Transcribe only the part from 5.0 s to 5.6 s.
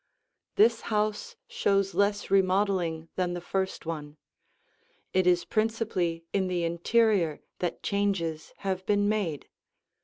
it is